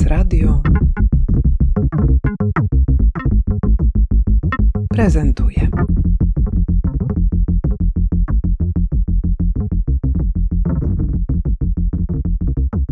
[0.00, 0.62] Prezes Radio
[4.90, 5.68] prezentuje.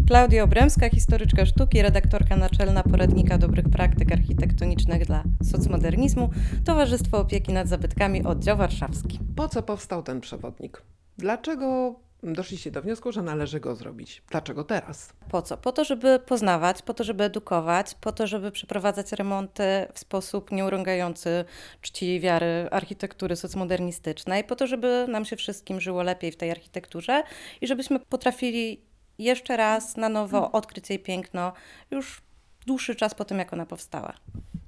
[0.07, 6.31] Klaudia Obremska, historyczka sztuki, redaktorka naczelna poradnika dobrych praktyk architektonicznych dla socmodernizmu,
[6.65, 9.19] Towarzystwo Opieki nad Zabytkami, oddział warszawski.
[9.37, 10.83] Po co powstał ten przewodnik?
[11.19, 14.23] Dlaczego doszliście do wniosku, że należy go zrobić?
[14.31, 15.13] Dlaczego teraz?
[15.29, 15.57] Po co?
[15.57, 20.53] Po to, żeby poznawać, po to, żeby edukować, po to, żeby przeprowadzać remonty w sposób
[20.53, 21.45] nieurągający
[21.81, 27.23] czci wiary architektury socmodernistycznej, po to, żeby nam się wszystkim żyło lepiej w tej architekturze
[27.61, 28.83] i żebyśmy potrafili
[29.19, 31.53] jeszcze raz na nowo odkryć jej piękno
[31.91, 32.23] już
[32.67, 34.15] dłuższy czas po tym, jak ona powstała.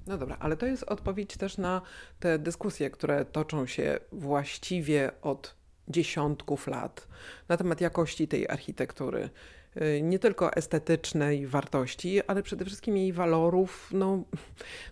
[0.07, 1.81] No dobra, ale to jest odpowiedź też na
[2.19, 7.07] te dyskusje, które toczą się właściwie od dziesiątków lat
[7.49, 9.29] na temat jakości tej architektury.
[9.77, 14.23] Y, nie tylko estetycznej wartości, ale przede wszystkim jej walorów no,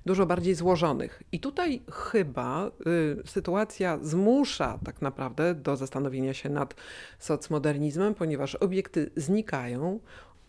[0.05, 1.23] dużo bardziej złożonych.
[1.31, 6.75] I tutaj chyba y, sytuacja zmusza tak naprawdę do zastanowienia się nad
[7.19, 9.99] socmodernizmem, ponieważ obiekty znikają,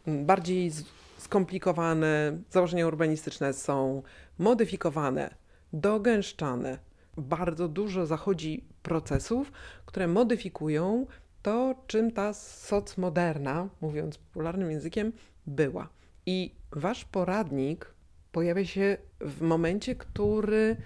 [0.06, 0.72] bardziej
[1.18, 4.02] skomplikowane założenia urbanistyczne są
[4.38, 5.34] modyfikowane,
[5.72, 6.78] dogęszczane.
[7.16, 9.52] Bardzo dużo zachodzi procesów,
[9.86, 11.06] które modyfikują
[11.42, 15.12] to, czym ta socmoderna, mówiąc popularnym językiem,
[15.46, 15.88] była.
[16.26, 17.94] I wasz poradnik
[18.32, 20.76] pojawia się w momencie, który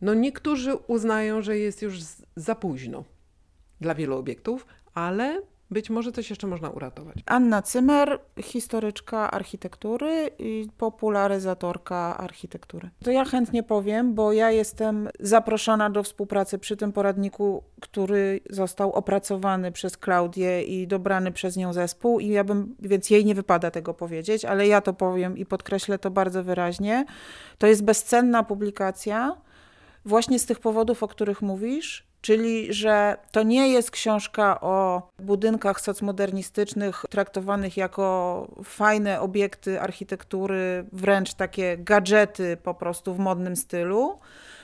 [0.00, 1.98] no niektórzy uznają, że jest już
[2.36, 3.04] za późno
[3.80, 7.16] dla wielu obiektów, ale być może coś jeszcze można uratować.
[7.26, 12.90] Anna Cymer, historyczka architektury i popularyzatorka architektury.
[13.04, 18.92] To ja chętnie powiem, bo ja jestem zaproszona do współpracy przy tym poradniku, który został
[18.92, 23.70] opracowany przez Klaudię i dobrany przez nią zespół i ja bym, więc jej nie wypada
[23.70, 27.04] tego powiedzieć, ale ja to powiem i podkreślę to bardzo wyraźnie.
[27.58, 29.36] To jest bezcenna publikacja
[30.04, 35.80] właśnie z tych powodów, o których mówisz, Czyli, że to nie jest książka o budynkach
[35.80, 44.18] socmodernistycznych traktowanych jako fajne obiekty architektury, wręcz takie gadżety po prostu w modnym stylu,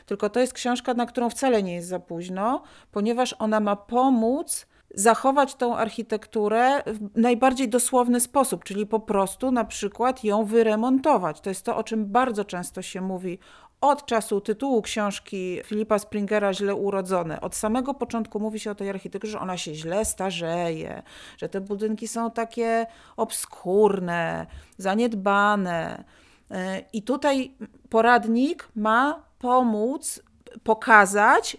[0.07, 2.63] tylko to jest książka, na którą wcale nie jest za późno,
[2.93, 9.65] ponieważ ona ma pomóc zachować tą architekturę w najbardziej dosłowny sposób, czyli po prostu na
[9.65, 11.41] przykład ją wyremontować.
[11.41, 13.39] To jest to, o czym bardzo często się mówi
[13.81, 18.91] od czasu tytułu książki Filipa Springera Źle urodzone, od samego początku mówi się o tej
[18.91, 21.03] architekturze, że ona się źle starzeje,
[21.39, 22.87] że te budynki są takie
[23.17, 24.47] obskurne,
[24.77, 26.05] zaniedbane.
[26.51, 27.55] E, I tutaj
[27.89, 30.23] poradnik ma pomóc
[30.63, 31.57] pokazać,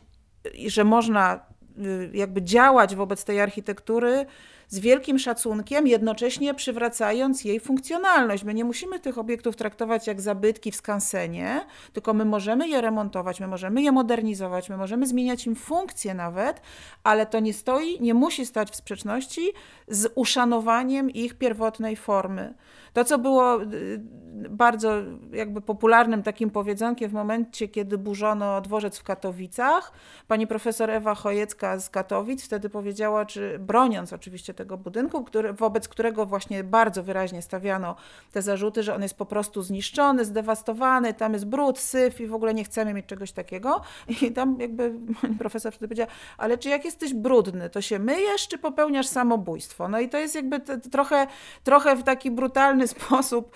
[0.68, 1.40] że można
[1.78, 4.26] y, jakby działać wobec tej architektury
[4.72, 8.44] z wielkim szacunkiem, jednocześnie przywracając jej funkcjonalność.
[8.44, 13.40] My nie musimy tych obiektów traktować jak zabytki w skansenie, tylko my możemy je remontować,
[13.40, 16.62] my możemy je modernizować, my możemy zmieniać im funkcję nawet,
[17.04, 19.52] ale to nie stoi, nie musi stać w sprzeczności
[19.88, 22.54] z uszanowaniem ich pierwotnej formy.
[22.94, 24.02] To, co było y,
[24.50, 24.94] bardzo
[25.32, 29.92] jakby popularnym takim powiedzonkiem w momencie, kiedy burzono dworzec w Katowicach,
[30.28, 35.88] pani profesor Ewa Chojecka z Katowic wtedy powiedziała, czy broniąc oczywiście tego budynku, który, wobec
[35.88, 37.96] którego właśnie bardzo wyraźnie stawiano
[38.32, 42.34] te zarzuty, że on jest po prostu zniszczony, zdewastowany, tam jest brud, syf i w
[42.34, 43.82] ogóle nie chcemy mieć czegoś takiego.
[44.22, 44.94] I tam jakby
[45.40, 49.88] profesor wtedy powiedziała, ale czy jak jesteś brudny, to się myjesz, czy popełniasz samobójstwo?
[49.88, 50.60] No i to jest jakby
[50.92, 51.28] trochę,
[51.64, 53.56] trochę w taki brutalny sposób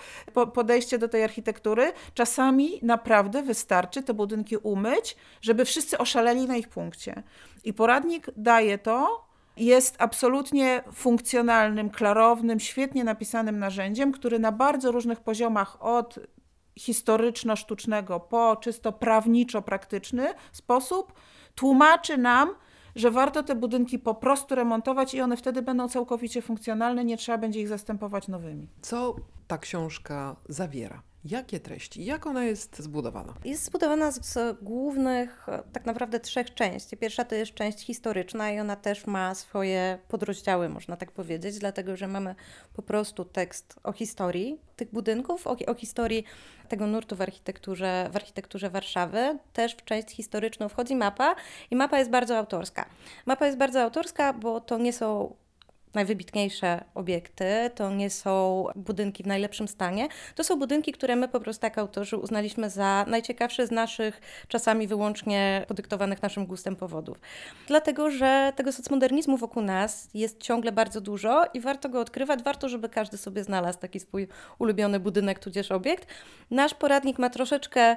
[0.54, 1.92] podejście do tej architektury.
[2.14, 7.22] Czasami naprawdę wystarczy te budynki umyć, żeby wszyscy oszaleli na ich punkcie.
[7.64, 9.25] I poradnik daje to,
[9.56, 16.18] jest absolutnie funkcjonalnym, klarownym, świetnie napisanym narzędziem, który na bardzo różnych poziomach od
[16.78, 21.12] historyczno-sztucznego po czysto prawniczo-praktyczny sposób
[21.54, 22.54] tłumaczy nam,
[22.96, 27.38] że warto te budynki po prostu remontować i one wtedy będą całkowicie funkcjonalne, nie trzeba
[27.38, 28.68] będzie ich zastępować nowymi.
[28.82, 29.16] Co
[29.46, 31.02] ta książka zawiera?
[31.30, 32.04] Jakie treści?
[32.04, 33.34] Jak ona jest zbudowana?
[33.44, 36.96] Jest zbudowana z, głównych, tak naprawdę trzech części.
[36.96, 41.96] Pierwsza to jest część historyczna i ona też ma swoje podrozdziały, można tak powiedzieć, dlatego
[41.96, 42.34] że mamy
[42.74, 46.24] po prostu tekst o historii tych budynków, o, o historii
[46.68, 49.38] tego nurtu w architekturze, w architekturze Warszawy.
[49.52, 51.34] Też w część historyczną wchodzi mapa
[51.70, 52.86] i mapa jest bardzo autorska.
[53.26, 55.36] Mapa jest bardzo autorska, bo to nie są
[55.96, 60.08] najwybitniejsze obiekty, to nie są budynki w najlepszym stanie.
[60.34, 64.86] To są budynki, które my po prostu jako autorzy uznaliśmy za najciekawsze z naszych, czasami
[64.86, 67.20] wyłącznie podyktowanych naszym gustem powodów.
[67.66, 72.68] Dlatego, że tego socmodernizmu wokół nas jest ciągle bardzo dużo i warto go odkrywać, warto,
[72.68, 74.28] żeby każdy sobie znalazł taki swój
[74.58, 76.08] ulubiony budynek tudzież obiekt.
[76.50, 77.96] Nasz poradnik ma troszeczkę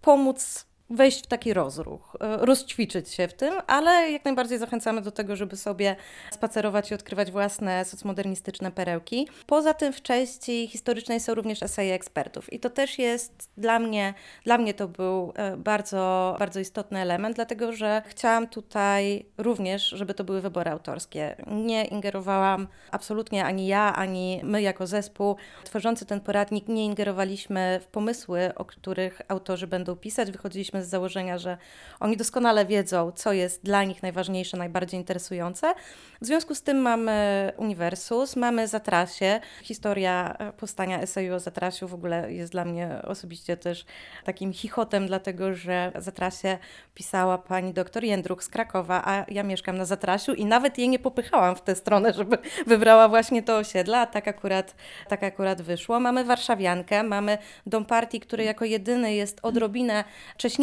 [0.00, 5.10] pomóc wejść w taki rozruch, e, rozćwiczyć się w tym, ale jak najbardziej zachęcamy do
[5.10, 5.96] tego, żeby sobie
[6.32, 9.28] spacerować i odkrywać własne socmodernistyczne perełki.
[9.46, 14.14] Poza tym w części historycznej są również eseje ekspertów i to też jest dla mnie,
[14.44, 20.14] dla mnie to był e, bardzo, bardzo istotny element, dlatego że chciałam tutaj również, żeby
[20.14, 21.36] to były wybory autorskie.
[21.46, 27.86] Nie ingerowałam absolutnie ani ja, ani my jako zespół tworzący ten poradnik nie ingerowaliśmy w
[27.86, 30.30] pomysły, o których autorzy będą pisać.
[30.30, 31.58] Wychodziliśmy z założenia, że
[32.00, 35.74] oni doskonale wiedzą, co jest dla nich najważniejsze, najbardziej interesujące.
[36.20, 39.40] W związku z tym mamy Uniwersus, mamy Zatrasie.
[39.62, 43.84] Historia e, powstania eseju o Zatrasiu w ogóle jest dla mnie osobiście też
[44.24, 46.58] takim chichotem, dlatego że Zatrasie
[46.94, 50.98] pisała pani doktor Jędruk z Krakowa, a ja mieszkam na Zatrasiu i nawet jej nie
[50.98, 54.74] popychałam w tę stronę, żeby wybrała właśnie to osiedle, a tak akurat,
[55.08, 56.00] tak akurat wyszło.
[56.00, 60.04] Mamy Warszawiankę, mamy Dom Partii, który jako jedyny jest odrobinę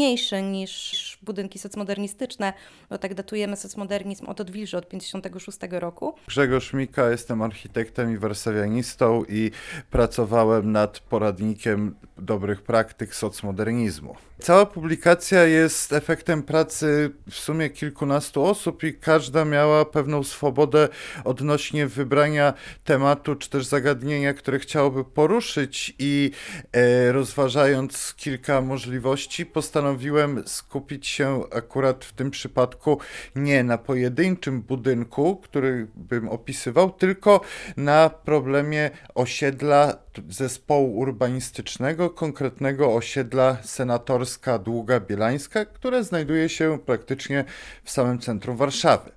[0.05, 2.53] wcześniejszy niż budynki socmodernistyczne,
[2.89, 6.15] bo tak datujemy socmodernizm od odwilży od 56 roku.
[6.27, 9.51] Grzegorz Mika, jestem architektem i warszawianistą i
[9.91, 14.15] pracowałem nad poradnikiem dobrych praktyk socmodernizmu.
[14.39, 20.89] Cała publikacja jest efektem pracy w sumie kilkunastu osób i każda miała pewną swobodę
[21.23, 22.53] odnośnie wybrania
[22.83, 26.31] tematu czy też zagadnienia, które chciałoby poruszyć i
[26.71, 32.99] e, rozważając kilka możliwości postanowiłem skupić się akurat w tym przypadku
[33.35, 37.41] nie na pojedynczym budynku, który bym opisywał, tylko
[37.77, 47.45] na problemie osiedla zespołu urbanistycznego, konkretnego osiedla senatorska Długa Bielańska, które znajduje się praktycznie
[47.83, 49.11] w samym centrum Warszawy.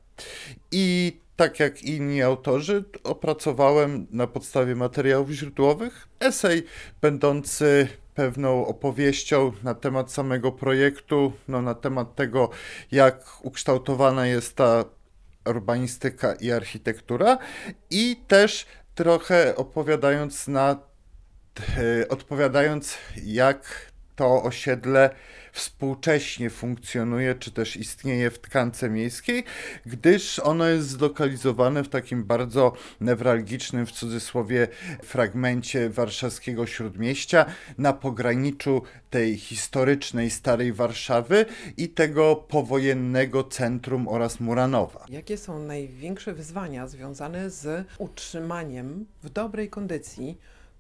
[0.73, 6.67] I tak jak inni autorzy, opracowałem na podstawie materiałów źródłowych esej
[7.01, 12.51] będący pewną opowieścią na temat samego projektu, no, na temat tego,
[12.93, 14.85] jak ukształtowana jest ta
[15.47, 17.39] urbanistyka i architektura,
[17.91, 20.77] i też trochę opowiadając na
[22.09, 25.11] odpowiadając, jak to osiedle
[25.53, 29.45] współcześnie funkcjonuje, czy też istnieje w tkance miejskiej,
[29.87, 34.69] gdyż ono jest zlokalizowane w takim bardzo newralgicznym, w cudzysłowie,
[35.05, 37.47] fragmencie warszawskiego śródmieścia,
[37.79, 41.47] na pograniczu tej historycznej Starej Warszawy
[41.77, 45.07] i tego powojennego centrum oraz Muranowa.
[45.09, 50.39] Jakie są największe wyzwania związane z utrzymaniem w dobrej kondycji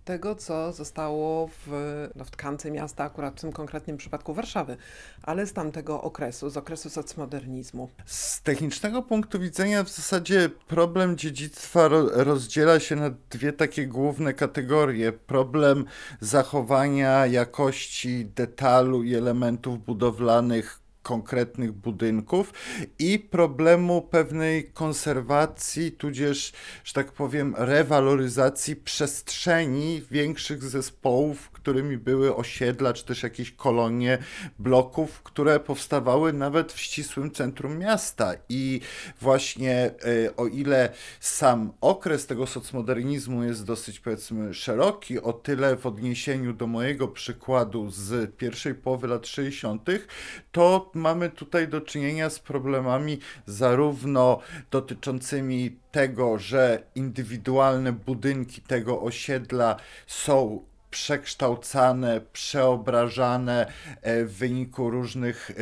[0.08, 1.68] tego, co zostało w,
[2.16, 4.76] no, w tkance miasta, akurat w tym konkretnym przypadku Warszawy,
[5.22, 7.88] ale z tamtego okresu, z okresu socmodernizmu?
[8.06, 14.34] Z technicznego punktu widzenia w zasadzie problem dziedzictwa ro rozdziela się na dwie takie główne
[14.34, 15.12] kategorie.
[15.12, 15.84] Problem
[16.20, 22.52] zachowania jakości detalu i elementów budowlanych konkretnych budynków
[22.98, 26.52] i problemu pewnej konserwacji, tudzież,
[26.84, 34.18] że tak powiem, rewaloryzacji przestrzeni większych zespołów, którymi były osiedla, czy też jakieś kolonie
[34.58, 38.34] bloków, które powstawały nawet w ścisłym centrum miasta.
[38.48, 38.80] I
[39.20, 45.86] właśnie y, o ile sam okres tego socmodernizmu jest dosyć, powiedzmy, szeroki, o tyle w
[45.86, 49.88] odniesieniu do mojego przykładu z pierwszej połowy lat 60.,
[50.52, 54.40] to mamy tutaj do czynienia z problemami zarówno
[54.70, 59.76] dotyczącymi tego, że indywidualne budynki tego osiedla
[60.06, 65.54] są przekształcane, przeobrażane e, w wyniku różnych e,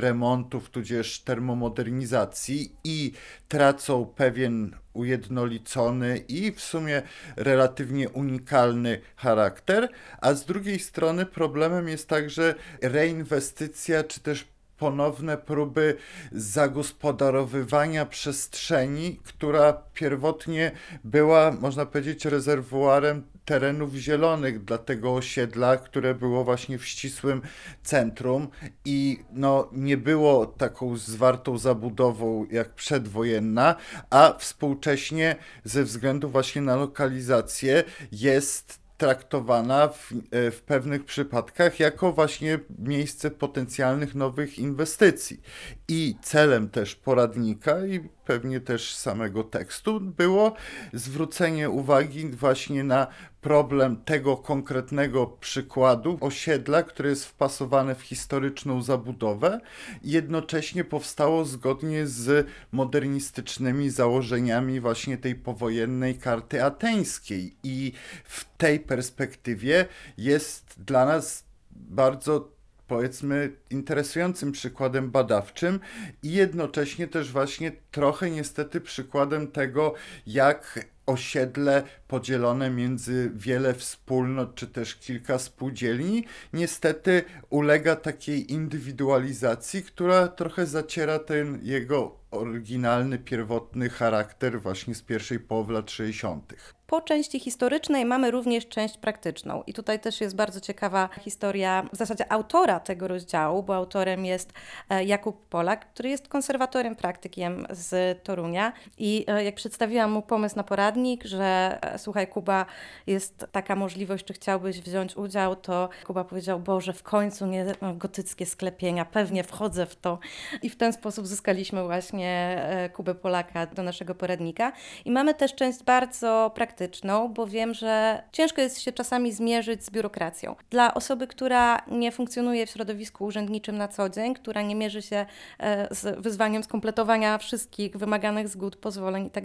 [0.00, 3.12] remontów, tudzież termomodernizacji i
[3.48, 7.02] tracą pewien ujednolicony i w sumie
[7.36, 9.88] relatywnie unikalny charakter,
[10.20, 15.96] a z drugiej strony problemem jest także reinwestycja czy też ponowne próby
[16.32, 20.72] zagospodarowywania przestrzeni, która pierwotnie
[21.04, 27.42] była, można powiedzieć, rezerwuarem terenów zielonych dla tego osiedla, które było właśnie w ścisłym
[27.82, 28.48] centrum
[28.84, 33.76] i no, nie było taką zwartą zabudową jak przedwojenna,
[34.10, 42.12] a współcześnie ze względu właśnie na lokalizację jest traktowana w, e, w pewnych przypadkach jako
[42.12, 45.40] właśnie miejsce potencjalnych nowych inwestycji.
[45.88, 50.54] I celem też poradnika i pewnie też samego tekstu, było
[50.92, 53.06] zwrócenie uwagi właśnie na
[53.40, 59.60] problem tego konkretnego przykładu osiedla, które jest wpasowane w historyczną zabudowę
[60.02, 67.54] jednocześnie powstało zgodnie z modernistycznymi założeniami właśnie tej powojennej karty ateńskiej.
[67.62, 67.92] I
[68.24, 69.86] w tej perspektywie
[70.18, 72.53] jest dla nas bardzo
[72.94, 75.80] powiedzmy interesującym przykładem badawczym
[76.22, 79.94] i jednocześnie też właśnie trochę niestety przykładem tego,
[80.26, 90.28] jak osiedle podzielone między wiele wspólnot czy też kilka spółdzielni niestety ulega takiej indywidualizacji, która
[90.28, 96.54] trochę zaciera ten jego oryginalny, pierwotny charakter właśnie z pierwszej połowy lat 60.
[96.94, 99.62] Po części historycznej mamy również część praktyczną.
[99.66, 104.52] I tutaj też jest bardzo ciekawa historia w zasadzie autora tego rozdziału, bo autorem jest
[104.90, 108.72] e, Jakub Polak, który jest konserwatorem, praktykiem z Torunia.
[108.98, 112.66] I e, jak przedstawiłam mu pomysł na poradnik, że e, słuchaj, Kuba,
[113.06, 118.46] jest taka możliwość, czy chciałbyś wziąć udział, to Kuba powiedział: Boże, w końcu nie gotyckie
[118.46, 120.18] sklepienia, pewnie wchodzę w to.
[120.62, 124.72] I w ten sposób zyskaliśmy właśnie Kubę Polaka do naszego poradnika.
[125.04, 129.84] I mamy też część bardzo praktyczną praktyczną, bo wiem, że ciężko jest się czasami zmierzyć
[129.84, 130.56] z biurokracją.
[130.70, 135.26] Dla osoby, która nie funkcjonuje w środowisku urzędniczym na co dzień, która nie mierzy się
[135.58, 139.44] e, z wyzwaniem skompletowania wszystkich wymaganych zgód, pozwoleń tak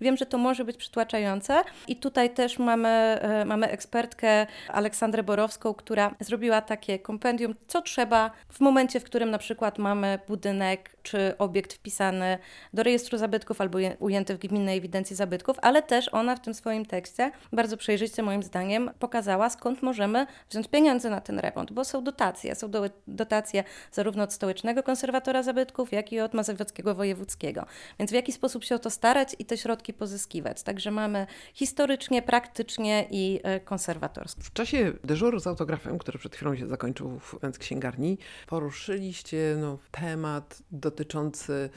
[0.00, 1.62] wiem, że to może być przytłaczające.
[1.88, 8.30] I tutaj też mamy, e, mamy ekspertkę Aleksandrę Borowską, która zrobiła takie kompendium, co trzeba
[8.48, 12.38] w momencie, w którym na przykład mamy budynek czy obiekt wpisany
[12.74, 16.86] do rejestru zabytków albo ujęty w gminnej ewidencji zabytków, ale też ona w tym swoim
[16.86, 22.04] tekście bardzo przejrzyście moim zdaniem pokazała, skąd możemy wziąć pieniądze na ten remont, bo są
[22.04, 22.54] dotacje.
[22.54, 27.66] Są do, dotacje zarówno od Stołecznego Konserwatora Zabytków, jak i od Mazowieckiego Wojewódzkiego.
[27.98, 30.62] Więc w jaki sposób się o to starać i te środki pozyskiwać.
[30.62, 34.40] Także mamy historycznie, praktycznie i e, konserwatorsko.
[34.42, 40.62] W czasie dyżuru z autografem, który przed chwilą się zakończył w księgarni, poruszyliście no, temat
[40.70, 41.70] dotyczący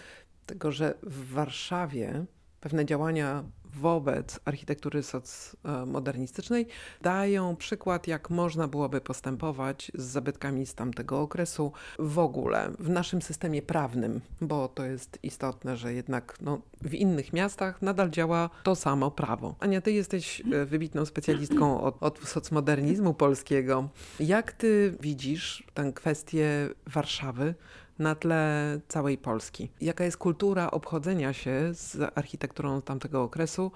[0.46, 2.26] tego, że w Warszawie
[2.66, 3.44] pewne działania
[3.76, 6.68] wobec architektury socmodernistycznej
[7.02, 13.22] dają przykład, jak można byłoby postępować z zabytkami z tamtego okresu w ogóle w naszym
[13.22, 18.76] systemie prawnym, bo to jest istotne, że jednak no, w innych miastach nadal działa to
[18.76, 19.56] samo prawo.
[19.60, 23.90] Ania, ty jesteś e, wybitną specjalistką od, od socmodernizmu polskiego.
[24.20, 27.56] Jak ty widzisz tę kwestię Warszawy?
[28.00, 29.72] Na tle całej Polski.
[29.82, 33.72] Jaka jest kultura obchodzenia się z architekturą tamtego okresu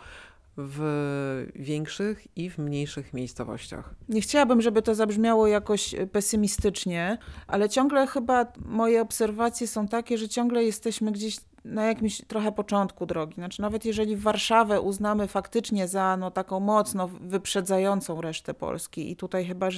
[0.58, 3.96] w większych i w mniejszych miejscowościach?
[4.10, 10.30] Nie chciałabym, żeby to zabrzmiało jakoś pesymistycznie, ale ciągle chyba moje obserwacje są takie, że
[10.30, 13.34] ciągle jesteśmy gdzieś na jakimś trochę początku drogi.
[13.34, 19.46] Znaczy, nawet jeżeli Warszawę uznamy faktycznie za no, taką mocno wyprzedzającą resztę Polski, i tutaj
[19.46, 19.70] chyba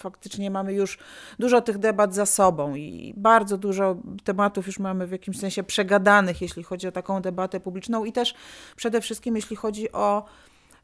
[0.00, 0.98] faktycznie mamy już
[1.38, 6.42] dużo tych debat za sobą i bardzo dużo tematów już mamy w jakimś sensie przegadanych,
[6.42, 8.34] jeśli chodzi o taką debatę publiczną i też
[8.76, 10.24] przede wszystkim jeśli chodzi o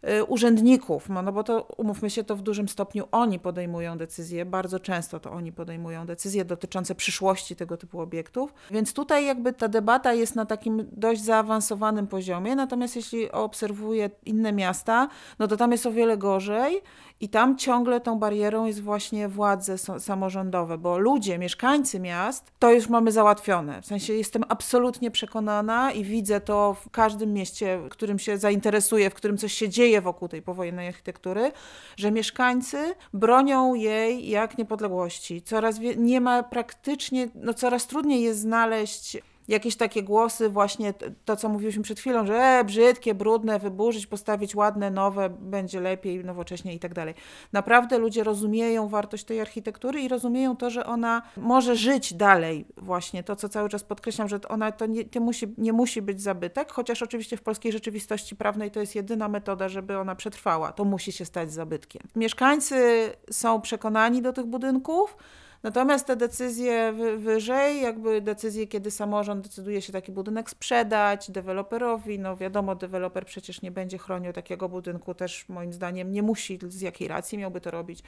[0.09, 4.45] Y, urzędników, no, no bo to umówmy się, to w dużym stopniu oni podejmują decyzje,
[4.45, 8.55] bardzo często to oni podejmują decyzje dotyczące przyszłości tego typu obiektów.
[8.71, 14.53] Więc tutaj jakby ta debata jest na takim dość zaawansowanym poziomie, natomiast jeśli obserwuję inne
[14.53, 15.09] miasta,
[15.39, 16.83] no to tam jest o wiele gorzej
[17.21, 22.89] i tam ciągle tą barierą jest właśnie władze samorządowe, bo ludzie, mieszkańcy miast, to już
[22.89, 23.83] mamy załatwione.
[23.83, 29.15] W sensie jestem absolutnie przekonana i widzę to w każdym mieście, którym się zainteresuję, w
[29.15, 31.53] którym coś się dzieje wokół tej powojennej architektury,
[31.97, 35.43] że mieszkańcy bronią jej jak niepodległości.
[35.43, 41.49] Coraz nie ma praktycznie, no coraz trudniej jest znaleźć jakieś takie głosy, właśnie to, co
[41.49, 46.79] mówiliśmy przed chwilą, że e, brzydkie, brudne, wyburzyć, postawić ładne, nowe, będzie lepiej, nowocześnie i
[46.79, 47.15] tak dalej.
[47.53, 53.23] Naprawdę ludzie rozumieją wartość tej architektury i rozumieją to, że ona może żyć dalej, właśnie
[53.23, 56.73] to, co cały czas podkreślam, że ona to nie, nie, musi, nie musi być zabytek,
[56.73, 60.73] chociaż oczywiście w polskiej rzeczywistości prawnej to jest jedyna metoda, żeby ona przetrwała.
[60.73, 62.03] To musi się stać zabytkiem.
[62.17, 65.17] Mieszkańcy są przekonani do tych budynków,
[65.63, 72.37] Natomiast te decyzje wyżej, jakby decyzje, kiedy samorząd decyduje się taki budynek sprzedać deweloperowi, no
[72.37, 77.09] wiadomo, deweloper przecież nie będzie chronił takiego budynku, też moim zdaniem nie musi, z jakiej
[77.09, 78.03] racji miałby to robić.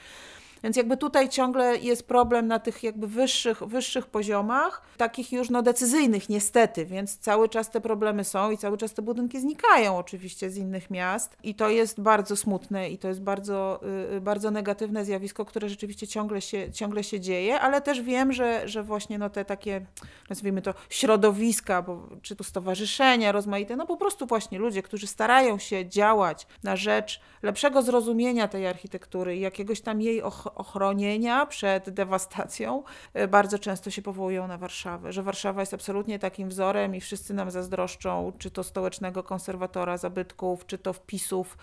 [0.63, 5.61] Więc jakby tutaj ciągle jest problem na tych jakby wyższych, wyższych poziomach, takich już no
[5.61, 10.49] decyzyjnych niestety, więc cały czas te problemy są i cały czas te budynki znikają oczywiście
[10.49, 13.79] z innych miast i to jest bardzo smutne i to jest bardzo,
[14.15, 18.67] y, bardzo negatywne zjawisko, które rzeczywiście ciągle się, ciągle się dzieje, ale też wiem, że,
[18.67, 19.85] że właśnie no te takie,
[20.29, 25.57] nazwijmy to środowiska, bo, czy to stowarzyszenia rozmaite, no po prostu właśnie ludzie, którzy starają
[25.57, 31.89] się działać na rzecz lepszego zrozumienia tej architektury i jakiegoś tam jej och- ochronienia przed
[31.89, 32.83] dewastacją,
[33.15, 37.33] y, bardzo często się powołują na Warszawę, że Warszawa jest absolutnie takim wzorem i wszyscy
[37.33, 41.57] nam zazdroszczą, czy to stołecznego konserwatora zabytków, czy to wpisów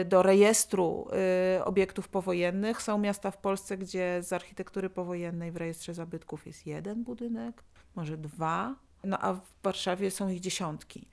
[0.00, 1.08] y, do rejestru
[1.58, 2.82] y, obiektów powojennych.
[2.82, 7.62] Są miasta w Polsce, gdzie z architektury powojennej w rejestrze zabytków jest jeden budynek,
[7.94, 8.74] może dwa,
[9.04, 11.08] no a w Warszawie są ich dziesiątki.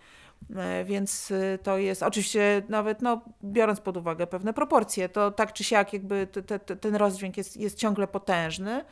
[0.55, 5.53] E, Więc y, to jest oczywiście nawet no, biorąc pod uwagę pewne proporcje, to tak
[5.53, 8.85] czy siak jakby te, te, te- ten rozdźwięk jest, jest ciągle potężny.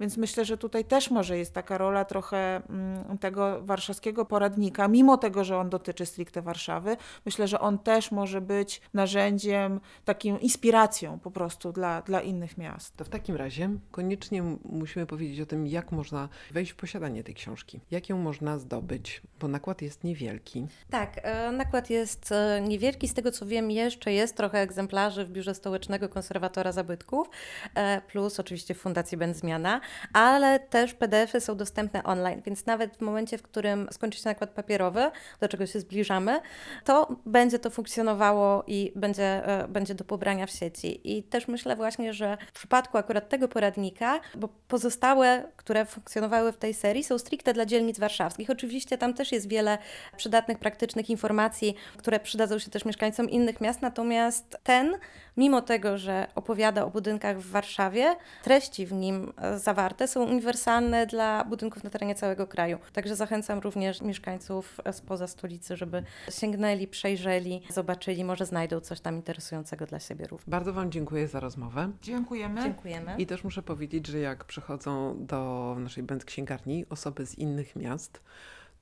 [0.00, 5.16] Więc myślę, że tutaj też może jest taka rola trochę mm, tego warszawskiego poradnika, mimo
[5.16, 6.96] tego, że on dotyczy stricte Warszawy.
[7.26, 12.96] Myślę, że on też może być narzędziem, taką inspiracją po prostu dla, dla innych miast.
[12.96, 17.34] To w takim razie koniecznie musimy powiedzieć o tym, jak można wejść w posiadanie tej
[17.34, 17.80] książki.
[17.90, 20.66] Jak ją można zdobyć, bo nakład jest niewielki.
[20.90, 23.08] Tak, e, nakład jest e, niewielki.
[23.08, 27.30] Z tego co wiem, jeszcze jest trochę egzemplarzy w Biurze Stołecznego Konserwatora Zabytków,
[27.74, 29.80] e, plus oczywiście w Fundacji Będzmiana,
[30.12, 34.50] ale też PDFy są dostępne online, więc nawet w momencie, w którym skończy się nakład
[34.50, 35.10] papierowy,
[35.40, 36.40] do czego się zbliżamy,
[36.84, 41.16] to będzie to funkcjonowało i będzie, e, będzie do pobrania w sieci.
[41.16, 46.56] I też myślę właśnie, że w przypadku akurat tego poradnika, bo pozostałe, które funkcjonowały w
[46.56, 48.50] tej serii, są stricte dla dzielnic warszawskich.
[48.50, 49.78] Oczywiście tam też jest wiele
[50.16, 54.98] przydatnych, praktycznych informacji, które przydadzą się też mieszkańcom innych miast, natomiast ten,
[55.36, 61.06] mimo tego, że opowiada o budynkach w Warszawie, treści w nim e, zawarte są uniwersalne
[61.06, 62.78] dla budynków na terenie całego kraju.
[62.92, 69.16] Także zachęcam również mieszkańców e, spoza stolicy, żeby sięgnęli, przejrzeli, zobaczyli, może znajdą coś tam
[69.16, 70.48] interesującego dla siebie również.
[70.48, 71.90] Bardzo Wam dziękuję za rozmowę.
[72.02, 72.62] Dziękujemy.
[72.62, 73.14] Dziękujemy.
[73.18, 78.20] I też muszę powiedzieć, że jak przychodzą do naszej Będ Księgarni osoby z innych miast,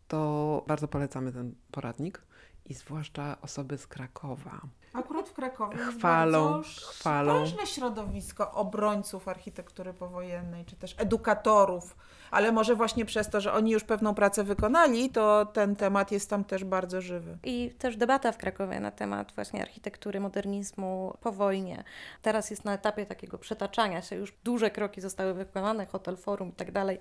[0.08, 2.22] to bardzo polecamy ten poradnik
[2.66, 4.60] i zwłaszcza osoby z Krakowa.
[4.92, 7.38] Akurat w Krakowie jest Chwalą, bardzo chwalą.
[7.38, 11.96] ważne środowisko obrońców architektury powojennej, czy też edukatorów,
[12.30, 16.30] ale może właśnie przez to, że oni już pewną pracę wykonali, to ten temat jest
[16.30, 17.38] tam też bardzo żywy.
[17.44, 21.84] I też debata w Krakowie na temat właśnie architektury, modernizmu po wojnie.
[22.22, 26.52] Teraz jest na etapie takiego przetaczania się, już duże kroki zostały wykonane, hotel, forum i
[26.52, 26.98] tak dalej,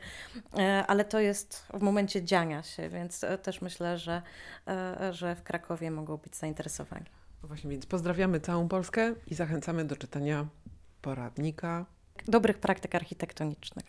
[0.58, 4.22] E, ale to jest w momencie dziania się, więc też myślę, że,
[4.68, 7.06] e, że w Krakowie mogą być zainteresowani.
[7.44, 10.48] Właśnie więc pozdrawiamy całą Polskę i zachęcamy do czytania
[11.02, 11.86] poradnika
[12.28, 13.86] Dobrych praktyk architektonicznych.